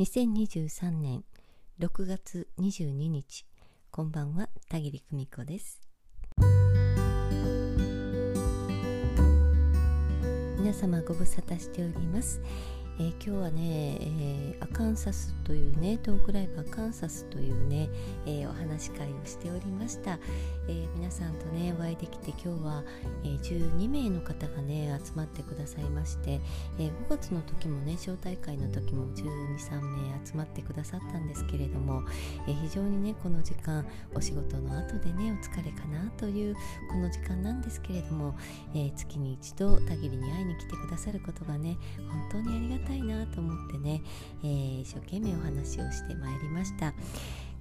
[0.00, 1.24] 2023年
[1.78, 3.44] 6月22日。
[3.90, 5.78] こんばんは田切久美子です。
[10.56, 12.40] 皆様ご無沙汰しております。
[13.00, 17.88] えー、今日はね、えー、アカンサスというねトークライブアカンサスというね、
[18.26, 20.18] えー、お話会をしておりました、
[20.68, 22.84] え皆さんとねお会いできて今日は、
[23.24, 26.42] え12名の方がね集まってくださいまして、
[26.78, 32.02] え5月の時もね招待会の時も123名集まってくださったんですけれども、
[32.46, 36.54] え非常にねこの時間お仕事の後でねお疲れかなという
[36.90, 38.36] この時間なんですけれども、
[38.74, 41.78] え月に一度田切に会いに来てくださることがね
[42.30, 44.02] 本当にありがたいたいなと思ってね、
[44.42, 46.92] えー、一生懸命お話をしてまいりました。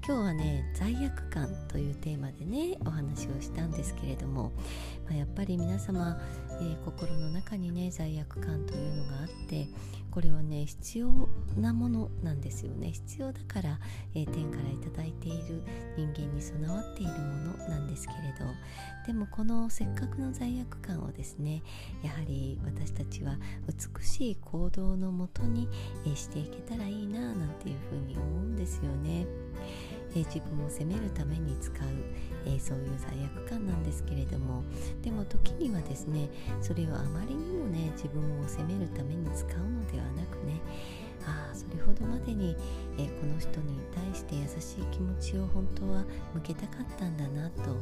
[0.10, 4.52] 今日はね罪悪感というテーマでねお話をしたんですけれども、
[5.06, 6.20] まあ、やっぱり皆様、
[6.60, 9.68] えー、心の中にね罪悪感というのがあって
[10.10, 13.78] これはね必要なものなんですよね必要だから、
[14.16, 14.64] えー、天から
[15.04, 15.62] 頂いている
[15.96, 18.52] 人間に備わっているものなんですけれど
[19.06, 21.62] でもこのせっかくの罪悪感をですね
[22.04, 23.38] やはり私たちは
[23.68, 25.70] 美しい行動のもとに、
[26.08, 29.28] えー、していけたらいいななんていうふうに思うんですよね。
[30.16, 31.76] えー、自分を責めるために使う、
[32.46, 34.64] えー、そういう罪悪感なんですけれども
[35.02, 36.30] でも時にはですね
[36.62, 40.60] それをあまりにもね自分を責めるために使うのではなくね
[41.26, 42.56] ああそれほどまでに、
[42.98, 47.78] えー、この人に対して優しい気持ちを本当は向けたかったんだなと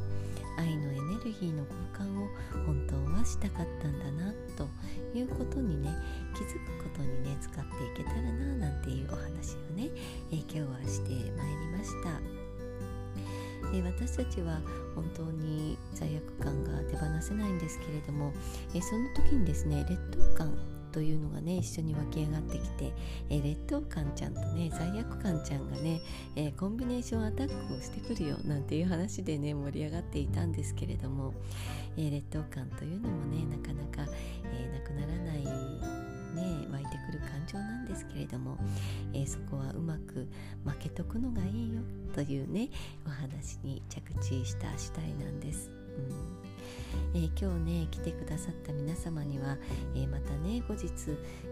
[0.58, 2.30] 愛のエネルギーの交換を
[2.66, 4.68] 本当はしたかったんだなと
[5.14, 5.94] いうことにね
[6.34, 9.90] 気づくことにね使っていけたらななんていうお話をね、
[10.32, 12.10] えー、今日はしてまいりました。
[13.74, 14.62] え私たちは
[14.96, 18.32] 本当に罪悪感が手放せないんですけれども、
[18.74, 20.58] えその時にですね劣等感
[20.98, 22.92] というのがね一緒に湧き上がってきて、
[23.30, 26.02] え劣等感ちゃんとね罪悪感ちゃんがね、
[26.36, 31.36] え、コンビネーションアタックをしてくるよなんていう話でね盛り上がっていたんですけれども、
[31.98, 34.12] え、劣等感というのもねなかなか、
[34.52, 35.44] えなくならない
[36.34, 38.58] ね湧いてくる感情なんですけれども、
[39.14, 40.28] えー、そこはうまく
[40.66, 41.82] 負けとくのがいいよ
[42.16, 42.70] というね
[43.06, 45.77] お話に着地した次第なんです。
[47.14, 49.58] えー、今日ね来てくださった皆様には、
[49.96, 50.88] えー、またね後日、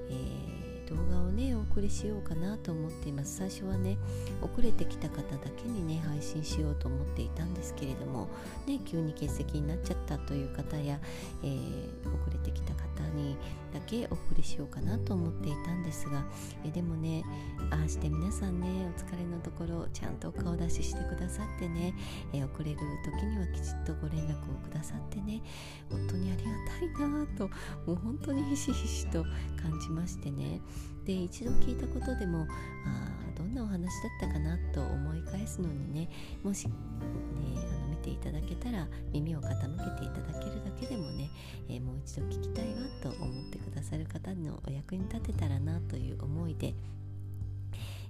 [0.10, 3.38] えー、動画をねお送りしようかなと思っています。
[3.38, 3.98] 最初はね
[4.42, 5.22] 遅れてきた方だ
[5.58, 8.28] けにね配信しようと思っていたんですけれども
[8.68, 11.00] ね急に欠席になっちゃったという方や、
[11.44, 11.58] え
[12.06, 12.86] 遅れてきた方
[13.16, 13.38] に
[13.74, 16.24] だけお送りしようかなと思っていたんですが
[16.64, 17.24] えでもね
[17.72, 21.94] ああして皆さんねお疲れのところちゃんとお顔出ししてくださってね、
[22.34, 25.42] え遅れる時にはきちっとご連絡をくださってね
[25.90, 26.52] 本当にありが
[26.98, 27.48] たいなと
[27.86, 29.24] もう本当にひしひしと
[29.62, 30.62] 感じましてね。
[31.06, 32.48] で一度聞いたことでも
[32.86, 36.10] あどんなお話だったかなと思い返すのにね
[36.44, 41.30] もしねあの見ていただけたら耳を傾けていただけるだけでもね、
[41.70, 46.74] えー、もう一度聞きたいわと思ってくださる方のお役に立てたらなという思いで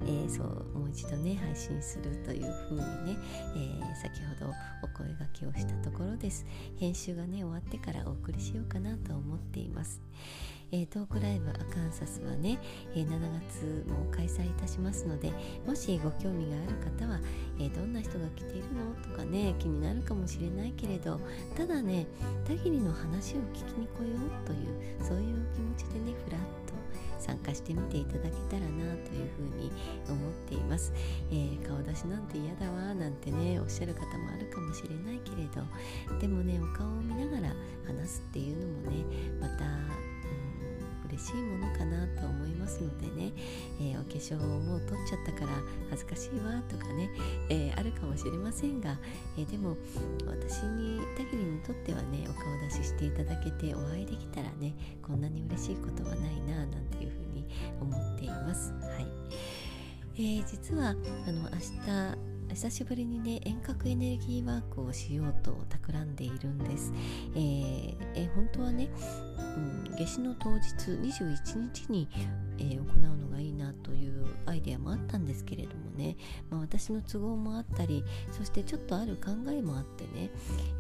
[0.02, 3.18] えー、そうもう一度ね配信するという風にね、
[3.56, 4.53] えー、先ほど
[4.84, 6.46] お声がけをしたところです。
[6.78, 10.02] 編集がね終わってからお送りしようかなと思っています。
[10.72, 12.59] えー、トークライブアカンサスはね、
[12.96, 15.31] えー、7月も開催いたしますので
[15.66, 17.20] もしご興味がある方は、
[17.59, 21.20] えー、どんな人が来ているのとかね気になるかもしれないけれど
[21.56, 22.06] ただね
[22.48, 26.76] 田切の話を聞きに来ようというそういう気持ちでねふらっと
[27.20, 29.72] 参加してみていただけたらなというふうに
[30.08, 30.94] 思っています、
[31.32, 37.56] えー、顔出しなんて嫌だわなんてねおっしゃる方もあるかもしれないけれどでもねお顔を見ながら
[37.88, 39.06] 話すっていうのもね
[39.40, 39.66] また
[41.10, 43.32] 嬉しいものかなと思いますのでね、
[43.80, 45.48] えー、お化粧をもう取っちゃったから
[45.90, 47.10] 恥ずかしいわとかね、
[47.50, 48.98] えー、あるかもしれませんが、
[49.38, 49.78] えー、でも
[50.26, 57.48] 私に田切にとってはねお顔出ししていただけてお会いできたらねこんなに嬉しいことはないななんていうふうに
[57.80, 58.74] 思っています。
[58.74, 59.06] はい。
[60.18, 60.94] えー、実はあ
[61.32, 66.94] の明日久しぶりにね遠隔エネルギーワークをしようと企んでいるんです、
[67.35, 68.90] えー、えー、本当はね、
[69.37, 72.08] うん、夏至の当日21日に、
[72.58, 72.84] えー、行
[73.14, 76.17] うのがいいなというアイデアもあったんですけれどもね、
[76.49, 80.29] まあ、私の都合もあったりそしてちょっとある考えもあってね、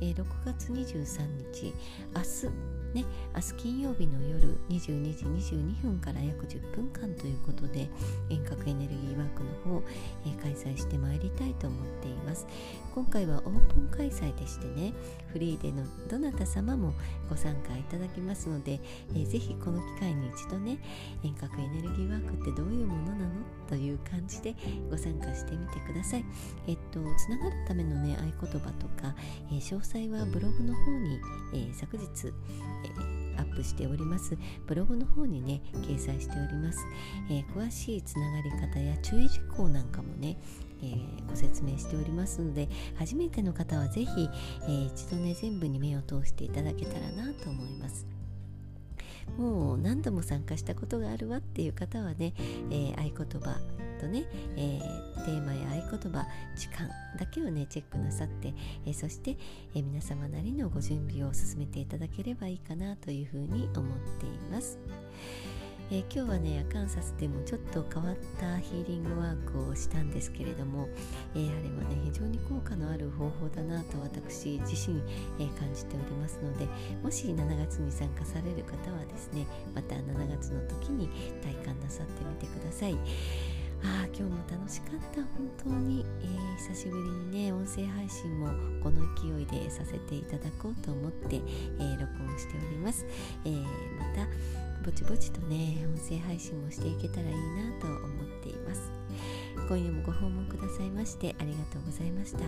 [0.01, 1.73] え6月23日
[2.15, 3.03] 明日ね、
[3.35, 7.89] 明日金曜日の夜22時22分から約10分間ということで
[8.29, 9.83] 遠隔エネルギーワークの方、
[10.25, 12.47] えー、開催してまいりたいと思っています。
[12.93, 14.93] 今回はオープン開催でしてね
[15.27, 16.93] フリーでのどなた様も
[17.29, 18.44] ご参加いただきます。
[18.49, 18.79] ので、
[19.11, 20.77] えー、ぜひこの機会に一度ね
[21.23, 23.29] 遠隔エネルギーワークってどういうものなの？
[23.67, 24.55] という感じで
[24.91, 26.25] ご参加してみてください。
[26.67, 29.15] えっとつながるためのね合言葉とか、
[29.51, 31.19] えー、詳細はブログの方に、
[31.53, 34.37] えー、昨日、え、アップしております。
[34.67, 36.79] ブログの方にね掲載しております、
[37.29, 40.37] えー、詳しいつながり方や注意事項なんかもね、
[40.81, 44.29] えー、ご説明しておりますので初めての方は是非、
[44.63, 48.14] えー、一度ね全部に目を通していただけたらなと思います。
[49.37, 52.33] もう何度も参加したことがあるわっていう方はね、
[52.69, 53.57] えー、合言葉
[53.99, 54.25] とね、
[54.55, 56.25] えー、テーマや合言葉
[56.55, 58.53] 時間だけをねチェックなさって、
[58.85, 59.37] えー、そして、
[59.73, 64.77] え皆様なりのご準備を進めていただければいいかなというふうに思っています。
[65.91, 70.87] えー、今日はねアカンサスでもちょっと変わったヒーリングワークをしたんですけれども、
[71.35, 74.99] えー、あれはね非常に効果のある方法だなと私自身、
[75.39, 76.67] え、感じておりますので
[77.03, 79.45] もし7月に参加される方はですね
[79.75, 81.07] また7月の時に
[81.43, 82.97] 体感なさってみてください。
[83.85, 88.47] あ今日も楽しかった本当に、えー、久しぶりにね音声配信も
[88.81, 93.05] この勢いでさせていただこうと思って、えー、録音しております、
[93.45, 93.67] えー、ま
[94.15, 94.27] た
[94.83, 98.91] ぼちぼちとね音声配信もしていけたらいいなと思っています。
[99.67, 102.47] 今夜もご訪問くださいましてありがとうございました、え、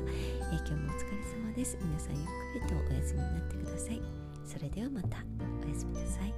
[0.52, 1.18] 今日もお疲れ
[1.48, 1.78] 様です。
[1.82, 4.02] 皆さんゆっくりとお休みになってください。
[4.46, 5.18] それではまた。
[5.66, 6.34] おやすみなさい。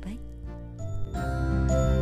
[0.00, 0.18] バイ
[1.74, 1.93] バイ。